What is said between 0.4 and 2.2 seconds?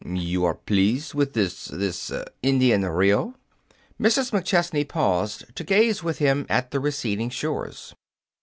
are pleased with this this